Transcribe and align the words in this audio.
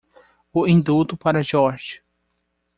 O 0.51 0.67
indulto 0.67 1.15
para 1.15 1.43
George. 1.43 2.01